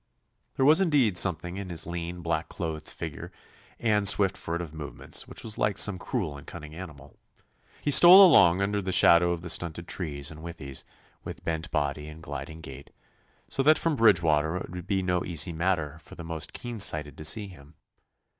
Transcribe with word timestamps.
There 0.55 0.65
was 0.65 0.81
indeed 0.81 1.15
something 1.15 1.57
in 1.57 1.69
his 1.69 1.85
lean, 1.85 2.21
black 2.23 2.49
clothed 2.49 2.89
figure 2.89 3.31
and 3.77 4.07
swift 4.07 4.35
furtive 4.35 4.73
movements 4.73 5.27
which 5.27 5.43
was 5.43 5.59
like 5.59 5.77
some 5.77 5.99
cruel 5.99 6.37
and 6.39 6.47
cunning 6.47 6.73
animal. 6.73 7.19
He 7.83 7.91
stole 7.91 8.25
along 8.25 8.61
under 8.61 8.91
shadow 8.91 9.31
of 9.31 9.43
the 9.43 9.49
stunted 9.51 9.87
trees 9.87 10.31
and 10.31 10.41
withies, 10.41 10.83
with 11.23 11.43
bent 11.45 11.69
body 11.69 12.07
and 12.07 12.23
gliding 12.23 12.61
gait, 12.61 12.89
so 13.47 13.61
that 13.61 13.77
from 13.77 13.95
Bridgewater 13.95 14.57
it 14.57 14.71
would 14.71 14.87
be 14.87 15.03
no 15.03 15.23
easy 15.23 15.53
matter 15.53 15.99
for 15.99 16.15
the 16.15 16.23
most 16.23 16.51
keen 16.51 16.79
sighted 16.79 17.15
to 17.19 17.23
see 17.23 17.47
him. 17.47 17.75